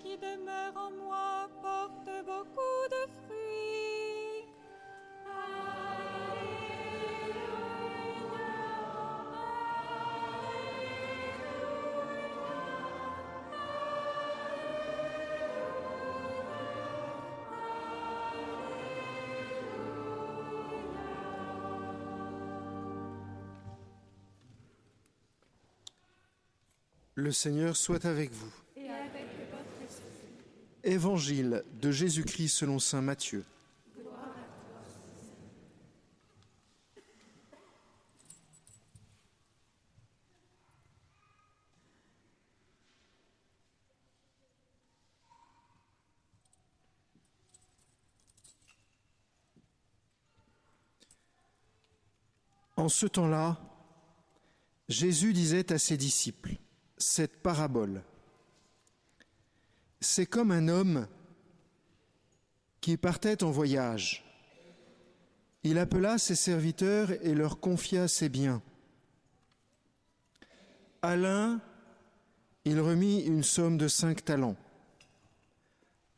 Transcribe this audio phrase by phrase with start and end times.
[0.00, 4.46] qui demeure en moi porte beaucoup de fruits.
[27.14, 28.61] Le Seigneur soit avec vous.
[30.84, 33.44] Évangile de Jésus-Christ selon Saint Matthieu.
[52.76, 53.60] En ce temps-là,
[54.88, 56.56] Jésus disait à ses disciples
[56.98, 58.02] cette parabole.
[60.04, 61.06] C'est comme un homme
[62.80, 64.24] qui partait en voyage.
[65.62, 68.60] Il appela ses serviteurs et leur confia ses biens.
[71.02, 71.60] À l'un,
[72.64, 74.56] il remit une somme de cinq talents.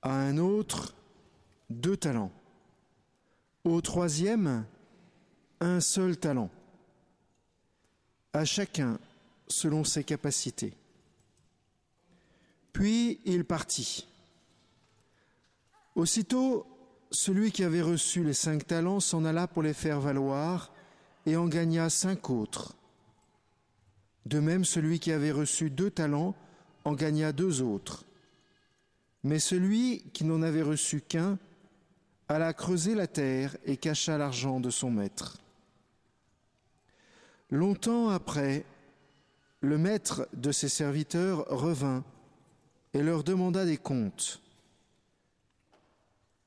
[0.01, 0.95] À un autre,
[1.69, 2.33] deux talents.
[3.65, 4.65] Au troisième,
[5.61, 6.51] un seul talent.
[8.33, 8.99] À chacun
[9.47, 10.73] selon ses capacités.
[12.75, 14.07] Puis il partit.
[15.95, 16.67] Aussitôt,
[17.13, 20.73] celui qui avait reçu les cinq talents s'en alla pour les faire valoir
[21.25, 22.75] et en gagna cinq autres.
[24.27, 26.35] De même, celui qui avait reçu deux talents
[26.85, 28.05] en gagna deux autres.
[29.23, 31.39] Mais celui qui n'en avait reçu qu'un
[32.27, 35.39] alla creuser la terre et cacha l'argent de son maître.
[37.51, 38.65] Longtemps après,
[39.61, 42.03] le maître de ses serviteurs revint
[42.95, 44.41] et leur demanda des comptes.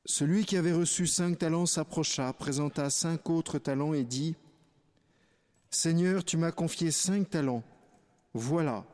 [0.05, 4.35] Celui qui avait reçu cinq talents s'approcha, présenta cinq autres talents et dit,
[5.69, 7.63] Seigneur, tu m'as confié cinq talents.
[8.33, 8.85] Voilà,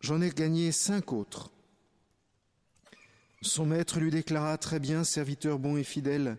[0.00, 1.52] j'en ai gagné cinq autres.
[3.42, 6.38] Son maître lui déclara, Très bien, serviteur bon et fidèle,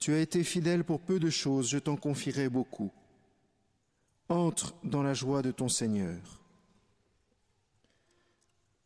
[0.00, 2.90] tu as été fidèle pour peu de choses, je t'en confierai beaucoup.
[4.28, 6.39] Entre dans la joie de ton Seigneur.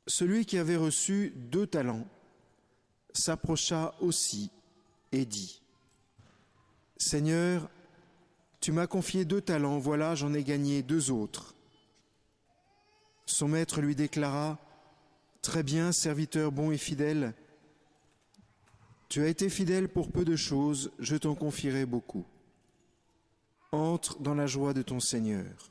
[0.06, 2.06] Celui qui avait reçu deux talents
[3.12, 4.50] s'approcha aussi
[5.12, 5.62] et dit,
[6.96, 7.68] Seigneur,
[8.60, 11.54] tu m'as confié deux talents, voilà, j'en ai gagné deux autres.
[13.26, 14.58] Son maître lui déclara,
[15.44, 17.34] Très bien, serviteur bon et fidèle,
[19.10, 22.24] tu as été fidèle pour peu de choses, je t'en confierai beaucoup.
[23.70, 25.70] Entre dans la joie de ton Seigneur.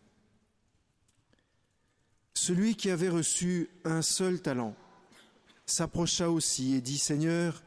[2.34, 4.76] Celui qui avait reçu un seul talent
[5.66, 7.64] s'approcha aussi et dit, Seigneur,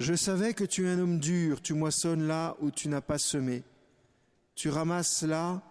[0.00, 3.18] je savais que tu es un homme dur, tu moissonnes là où tu n'as pas
[3.18, 3.62] semé,
[4.54, 5.62] tu ramasses là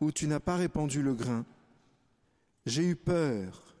[0.00, 1.44] où tu n'as pas répandu le grain.
[2.66, 3.76] J'ai eu peur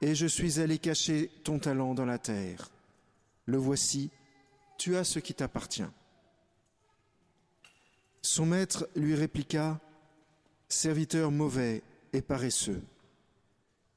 [0.00, 2.68] et je suis allé cacher ton talent dans la terre.
[3.46, 4.10] Le voici,
[4.76, 5.86] tu as ce qui t'appartient.
[8.22, 9.80] Son maître lui répliqua,
[10.72, 11.82] Serviteur mauvais
[12.14, 12.82] et paresseux,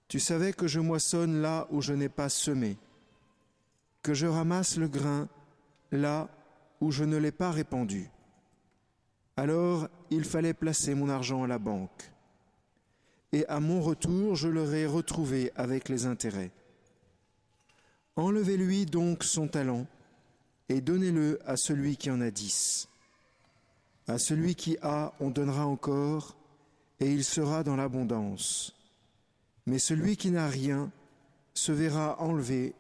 [0.10, 2.78] tu savais que je moissonne là où je n'ai pas semé,
[4.04, 5.30] que je ramasse le grain
[5.94, 6.28] là
[6.82, 8.10] où je ne l'ai pas répandu.
[9.38, 12.12] Alors il fallait placer mon argent à la banque,
[13.32, 16.52] et à mon retour je l'aurai retrouvé avec les intérêts.
[18.18, 19.88] Enlevez-lui donc son talent
[20.68, 22.90] et donnez-le à celui qui en a dix.
[24.10, 26.36] À celui qui a, on donnera encore,
[27.00, 28.76] et il sera dans l'abondance.
[29.66, 30.92] Mais celui qui n'a rien
[31.54, 32.74] se verra enlever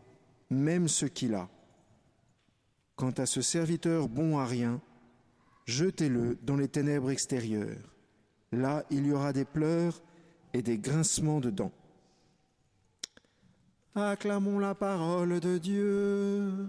[0.49, 1.49] même ce qu'il a.
[2.95, 4.79] Quant à ce serviteur bon à rien,
[5.65, 7.95] jetez-le dans les ténèbres extérieures.
[8.51, 10.01] Là, il y aura des pleurs
[10.53, 11.73] et des grincements de dents.
[13.95, 16.67] Acclamons la parole de Dieu.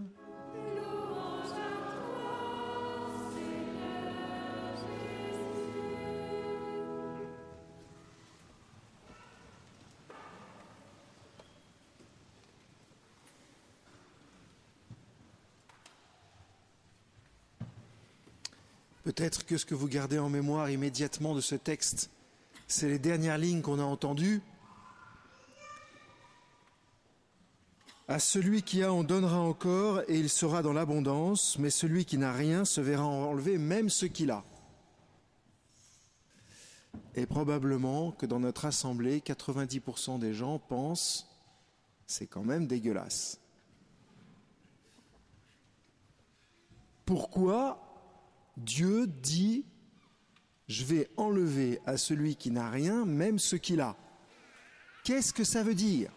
[19.16, 22.10] Peut-être que ce que vous gardez en mémoire immédiatement de ce texte,
[22.68, 24.42] c'est les dernières lignes qu'on a entendues.
[28.08, 32.18] À celui qui a, on donnera encore, et il sera dans l'abondance, mais celui qui
[32.18, 34.44] n'a rien se verra enlever même ce qu'il a.
[37.14, 41.26] Et probablement que dans notre assemblée, 90% des gens pensent
[42.06, 43.40] c'est quand même dégueulasse.
[47.04, 47.85] Pourquoi
[48.56, 49.64] Dieu dit,
[50.68, 53.96] je vais enlever à celui qui n'a rien même ce qu'il a.
[55.04, 56.10] Qu'est-ce que ça veut dire?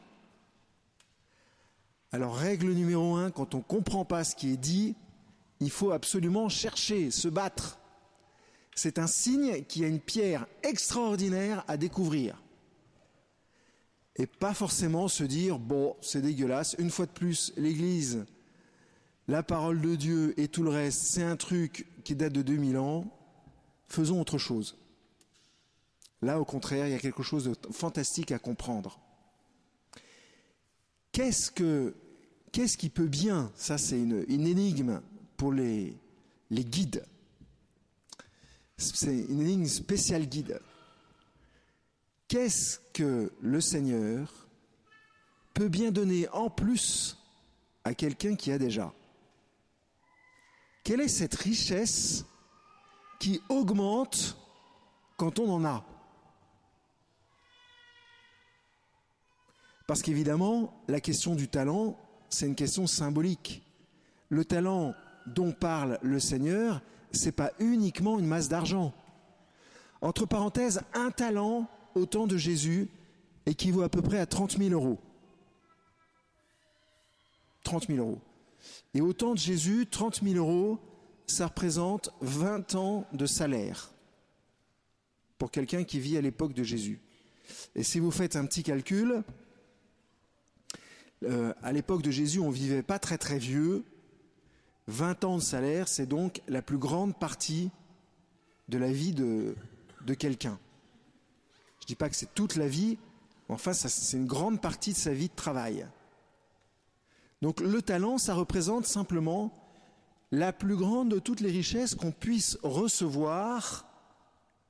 [2.12, 4.96] Alors, règle numéro un, quand on ne comprend pas ce qui est dit,
[5.60, 7.78] il faut absolument chercher, se battre.
[8.74, 12.42] C'est un signe qu'il y a une pierre extraordinaire à découvrir.
[14.16, 18.26] Et pas forcément se dire, bon, c'est dégueulasse, une fois de plus, l'Église,
[19.28, 22.76] la parole de Dieu et tout le reste, c'est un truc qui date de 2000
[22.80, 23.06] ans,
[23.88, 24.76] faisons autre chose.
[26.24, 29.00] Là, au contraire, il y a quelque chose de fantastique à comprendre.
[31.12, 31.94] Qu'est-ce que
[32.52, 33.52] qu'est-ce qui peut bien?
[33.56, 35.04] Ça, c'est une, énigme
[35.38, 35.96] pour les,
[36.50, 37.06] les guides.
[38.78, 40.60] C'est une énigme spéciale guide.
[42.28, 44.48] Qu'est-ce que le Seigneur
[45.54, 47.20] peut bien donner en plus
[47.84, 48.96] à quelqu'un qui a déjà?
[50.90, 52.26] Quelle est cette richesse
[53.20, 54.36] qui augmente
[55.18, 55.86] quand on en a?
[59.86, 61.96] Parce qu'évidemment, la question du talent,
[62.28, 63.62] c'est une question symbolique.
[64.30, 64.96] Le talent
[65.28, 66.82] dont parle le Seigneur,
[67.12, 68.92] c'est pas uniquement une masse d'argent.
[70.02, 72.90] Entre parenthèses, un talent au temps de Jésus
[73.46, 74.98] équivaut à peu près à 30 000 euros.
[77.64, 78.20] 30 000 euros.
[78.94, 80.80] Et au temps de Jésus, 30 000 euros,
[81.28, 83.92] ça représente 20 ans de salaire
[85.38, 87.00] pour quelqu'un qui vit à l'époque de Jésus.
[87.76, 89.24] Et si vous faites un petit calcul,
[91.24, 93.84] euh, à l'époque de Jésus, on vivait pas très très vieux.
[94.88, 97.70] 20 ans de salaire, c'est donc la plus grande partie
[98.70, 99.56] de la vie de,
[100.06, 100.60] de quelqu'un.
[101.80, 102.98] Je ne dis pas que c'est toute la vie,
[103.48, 105.88] mais enfin, c'est une grande partie de sa vie de travail.
[107.42, 109.54] Donc le talent, ça représente simplement
[110.32, 113.86] la plus grande de toutes les richesses qu'on puisse recevoir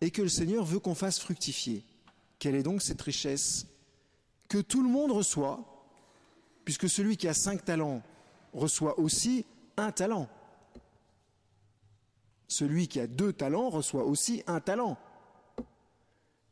[0.02, 1.84] et que le Seigneur veut qu'on fasse fructifier.
[2.38, 3.66] Quelle est donc cette richesse
[4.48, 5.60] Que tout le monde reçoit,
[6.64, 8.02] puisque celui qui a cinq talents
[8.54, 9.46] reçoit aussi
[9.76, 10.30] un talent.
[12.48, 14.98] Celui qui a deux talents reçoit aussi un talent.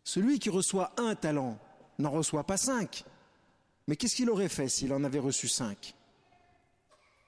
[0.03, 1.57] Celui qui reçoit un talent
[2.00, 3.03] n'en reçoit pas cinq.
[3.88, 5.95] Mais qu'est-ce qu'il aurait fait s'il en avait reçu cinq?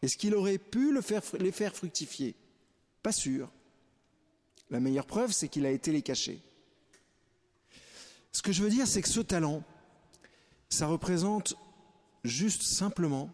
[0.02, 0.94] Est-ce qu'il aurait pu
[1.40, 2.36] les faire fructifier?
[3.04, 3.52] Pas sûr.
[4.70, 6.42] La meilleure preuve, c'est qu'il a été les cacher.
[8.32, 9.64] Ce que je veux dire, c'est que ce talent,
[10.70, 11.56] ça représente
[12.24, 13.32] juste simplement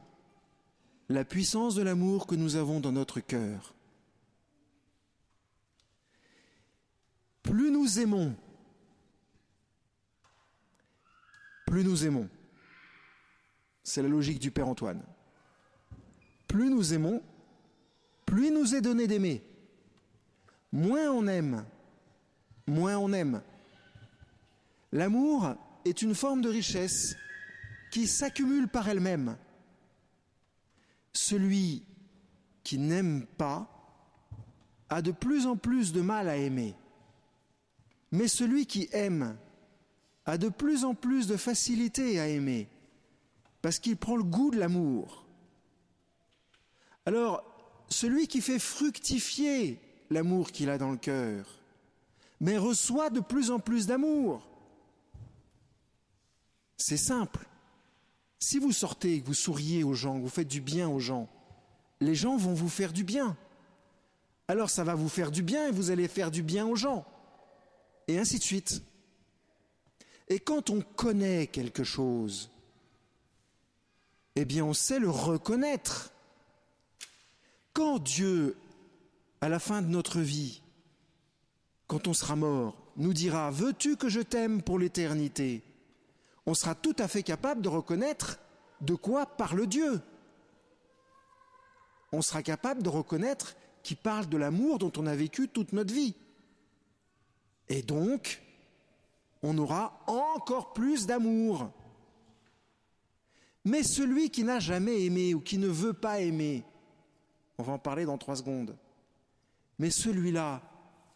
[1.09, 3.75] la puissance de l'amour que nous avons dans notre cœur.
[7.43, 8.35] Plus nous aimons,
[11.67, 12.27] plus nous aimons.
[13.83, 15.03] C'est la logique du Père Antoine.
[16.55, 17.21] Plus nous aimons,
[18.25, 19.43] plus il nous est donné d'aimer.
[20.71, 21.65] Moins on aime,
[22.65, 23.41] moins on aime.
[24.93, 27.17] L'amour est une forme de richesse
[27.91, 29.35] qui s'accumule par elle-même.
[31.11, 31.83] Celui
[32.63, 33.69] qui n'aime pas
[34.87, 36.73] a de plus en plus de mal à aimer.
[38.13, 39.37] Mais celui qui aime
[40.25, 42.69] a de plus en plus de facilité à aimer,
[43.61, 45.24] parce qu'il prend le goût de l'amour.
[47.05, 47.43] Alors,
[47.89, 51.45] celui qui fait fructifier l'amour qu'il a dans le cœur,
[52.39, 54.47] mais reçoit de plus en plus d'amour.
[56.77, 57.47] C'est simple.
[58.39, 61.29] Si vous sortez, vous souriez aux gens, vous faites du bien aux gens,
[62.01, 63.37] les gens vont vous faire du bien.
[64.47, 67.05] Alors ça va vous faire du bien et vous allez faire du bien aux gens.
[68.07, 68.83] Et ainsi de suite.
[70.27, 72.51] Et quand on connaît quelque chose,
[74.35, 76.11] eh bien on sait le reconnaître.
[77.75, 78.55] Quand Dieu,
[79.41, 80.61] à la fin de notre vie,
[81.87, 85.61] quand on sera mort, nous dira Veux-tu que je t'aime pour l'éternité?
[86.45, 88.39] On sera tout à fait capable de reconnaître
[88.79, 89.99] de quoi parle Dieu.
[92.13, 95.93] On sera capable de reconnaître qu'il parle de l'amour dont on a vécu toute notre
[95.93, 96.15] vie.
[97.67, 98.41] Et donc,
[99.43, 101.69] on aura encore plus d'amour.
[103.65, 106.63] Mais celui qui n'a jamais aimé ou qui ne veut pas aimer,
[107.57, 108.75] on va en parler dans trois secondes,
[109.79, 110.61] mais celui-là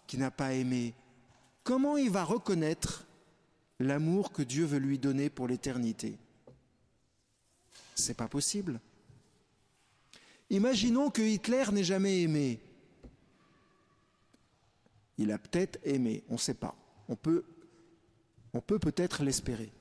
[0.08, 0.93] qui n'a pas aimé,
[1.63, 3.05] comment il va reconnaître
[3.79, 6.17] l'amour que Dieu veut lui donner pour l'éternité?
[7.96, 8.79] C'est pas possible.
[10.50, 12.60] Imaginons que Hitler n'ait jamais aimé.
[15.17, 16.75] Il a peut-être aimé, on ne sait pas.
[17.08, 17.43] On peut,
[18.53, 19.72] on peut peut-être l'espérer.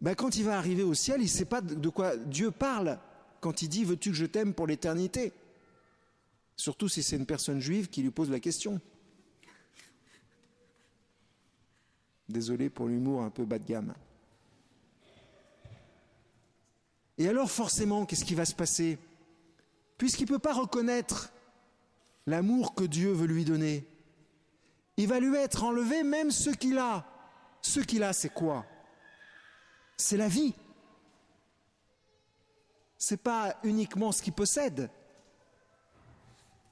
[0.00, 2.98] Ben, quand il va arriver au ciel, il ne sait pas de quoi Dieu parle
[3.42, 5.34] quand il dit Veux-tu que je t'aime pour l'éternité?
[6.56, 8.80] Surtout si c'est une personne juive qui lui pose la question.
[12.28, 13.94] Désolé pour l'humour un peu bas de gamme.
[17.18, 18.98] Et alors forcément, qu'est-ce qui va se passer?
[19.98, 21.32] Puisqu'il ne peut pas reconnaître
[22.26, 23.86] l'amour que Dieu veut lui donner,
[24.96, 27.06] il va lui être enlevé même ce qu'il a.
[27.60, 28.64] Ce qu'il a, c'est quoi?
[29.96, 30.54] C'est la vie.
[33.04, 34.88] C'est pas uniquement ce qu'il possède,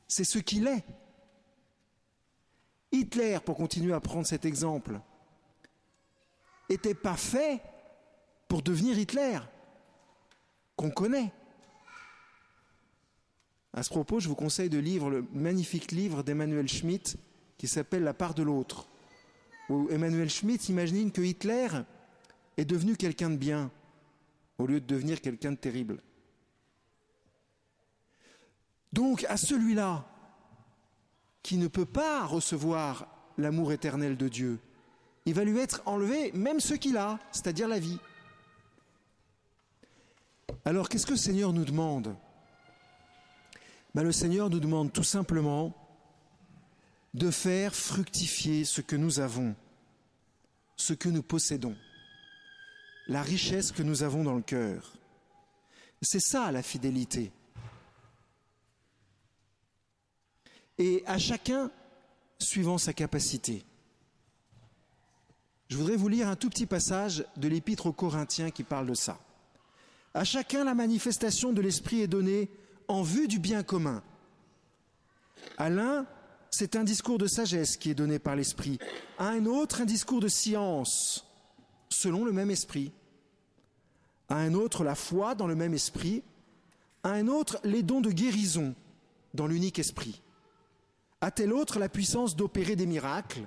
[0.06, 0.84] c'est ce qu'il est.
[2.92, 5.00] Hitler, pour continuer à prendre cet exemple,
[6.70, 7.60] n'était pas fait
[8.46, 9.40] pour devenir Hitler,
[10.76, 11.32] qu'on connaît.
[13.72, 17.16] À ce propos, je vous conseille de lire le magnifique livre d'Emmanuel Schmitt
[17.58, 18.86] qui s'appelle La part de l'autre,
[19.68, 21.66] où Emmanuel Schmitt imagine que Hitler
[22.56, 23.72] est devenu quelqu'un de bien
[24.58, 26.00] au lieu de devenir quelqu'un de terrible.
[28.92, 30.06] Donc à celui-là
[31.42, 33.06] qui ne peut pas recevoir
[33.38, 34.58] l'amour éternel de Dieu,
[35.26, 37.98] il va lui être enlevé même ce qu'il a, c'est-à-dire la vie.
[40.64, 42.16] Alors qu'est-ce que le Seigneur nous demande?
[43.94, 45.74] Ben, Le Seigneur nous demande tout simplement
[47.14, 49.54] de faire fructifier ce que nous avons,
[50.76, 51.76] ce que nous possédons,
[53.08, 54.92] la richesse que nous avons dans le cœur.
[56.02, 57.32] C'est ça la fidélité.
[60.80, 61.70] Et à chacun
[62.38, 63.66] suivant sa capacité.
[65.68, 68.94] Je voudrais vous lire un tout petit passage de l'épître aux Corinthiens qui parle de
[68.94, 69.18] ça.
[70.14, 72.48] À chacun la manifestation de l'Esprit est donnée
[72.88, 74.02] en vue du bien commun.
[75.58, 76.06] À l'un,
[76.50, 78.78] c'est un discours de sagesse qui est donné par l'Esprit.
[79.18, 81.26] À un autre, un discours de science,
[81.90, 82.90] selon le même Esprit.
[84.30, 86.22] À un autre, la foi dans le même Esprit.
[87.02, 88.74] À un autre, les dons de guérison
[89.34, 90.22] dans l'unique Esprit.
[91.20, 93.46] À tel autre, la puissance d'opérer des miracles.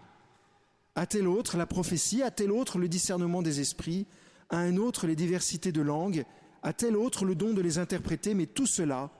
[0.95, 2.21] À tel autre, la prophétie.
[2.21, 4.05] À tel autre, le discernement des esprits.
[4.49, 6.25] À un autre, les diversités de langues
[6.63, 9.11] à tel autre le don de les interpréter, mais tout cela,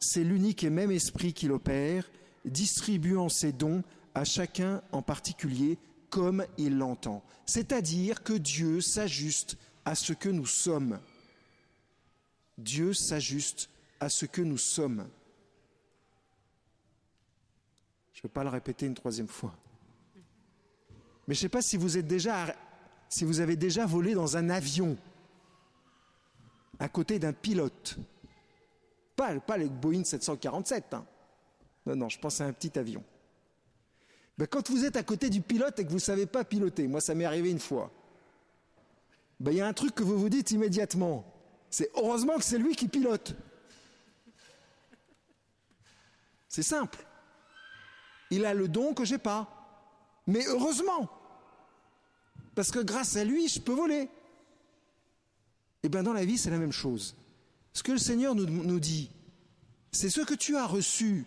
[0.00, 2.10] c'est l'unique et même esprit qui l'opère,
[2.44, 3.84] distribuant ses dons
[4.14, 7.22] à chacun en particulier comme il l'entend.
[7.44, 10.98] C'est-à-dire que Dieu s'ajuste à ce que nous sommes.
[12.56, 13.68] Dieu s'ajuste
[14.00, 15.06] à ce que nous sommes.
[18.14, 19.54] Je ne pas le répéter une troisième fois.
[21.26, 22.54] Mais je ne sais pas si vous êtes déjà,
[23.08, 24.96] si vous avez déjà volé dans un avion
[26.78, 27.96] à côté d'un pilote.
[29.16, 30.94] Pas, pas le Boeing 747.
[30.94, 31.06] Hein.
[31.86, 33.02] Non, non, je pense à un petit avion.
[34.36, 36.86] Ben, quand vous êtes à côté du pilote et que vous ne savez pas piloter,
[36.86, 37.90] moi ça m'est arrivé une fois,
[39.40, 41.24] ben, il y a un truc que vous vous dites immédiatement.
[41.70, 43.34] C'est heureusement que c'est lui qui pilote.
[46.48, 47.05] C'est simple.
[48.30, 49.48] Il a le don que j'ai pas.
[50.26, 51.08] Mais heureusement.
[52.54, 54.08] Parce que grâce à lui, je peux voler.
[55.82, 57.14] Eh bien, dans la vie, c'est la même chose.
[57.72, 59.10] Ce que le Seigneur nous, nous dit,
[59.92, 61.26] c'est ce que tu as reçu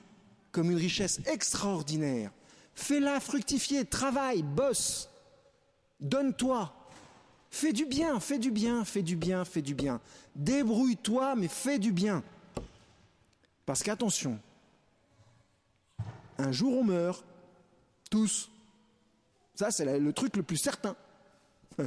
[0.51, 2.32] comme une richesse extraordinaire.
[2.74, 5.10] Fais-la fructifier, travaille, bosse,
[6.00, 6.74] donne-toi.
[7.51, 10.00] Fais du bien, fais du bien, fais du bien, fais du bien.
[10.36, 12.24] Débrouille-toi, mais fais du bien.
[13.65, 14.39] Parce qu'attention,
[16.39, 17.24] un jour on meurt,
[18.10, 18.50] tous.
[19.53, 20.96] Ça, c'est le truc le plus certain.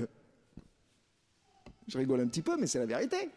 [1.88, 3.30] Je rigole un petit peu, mais c'est la vérité.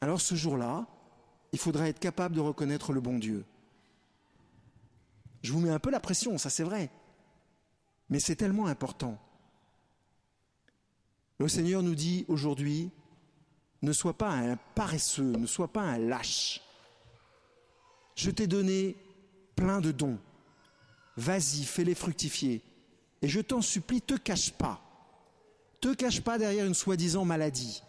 [0.00, 0.86] Alors ce jour-là,
[1.52, 3.44] il faudra être capable de reconnaître le bon Dieu.
[5.42, 6.90] Je vous mets un peu la pression, ça c'est vrai.
[8.10, 9.18] Mais c'est tellement important.
[11.38, 12.90] Le Seigneur nous dit aujourd'hui,
[13.82, 16.60] ne sois pas un paresseux, ne sois pas un lâche.
[18.16, 18.96] Je t'ai donné
[19.54, 20.18] plein de dons.
[21.16, 22.62] Vas-y, fais-les fructifier.
[23.22, 24.80] Et je t'en supplie, te cache pas.
[25.80, 27.82] Te cache pas derrière une soi-disant maladie.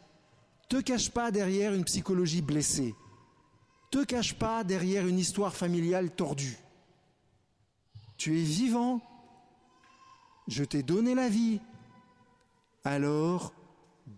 [0.70, 2.94] Te cache pas derrière une psychologie blessée.
[3.90, 6.58] Te cache pas derrière une histoire familiale tordue.
[8.18, 9.02] Tu es vivant.
[10.48, 11.62] Je t'ai donné la vie.
[12.84, 13.54] Alors,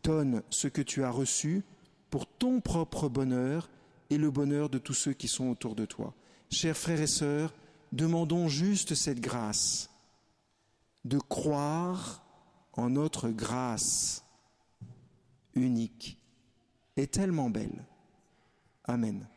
[0.04, 1.64] donne ce que tu as reçu
[2.10, 3.70] pour ton propre bonheur
[4.10, 6.14] et le bonheur de tous ceux qui sont autour de toi.
[6.52, 7.54] Chers frères et sœurs,
[7.92, 9.90] demandons juste cette grâce
[11.06, 12.26] de croire
[12.74, 14.24] en notre grâce
[15.54, 16.18] unique
[16.98, 17.86] et tellement belle.
[18.86, 19.28] Amen.